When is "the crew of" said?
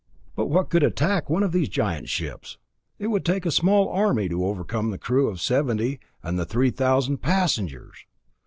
4.89-5.39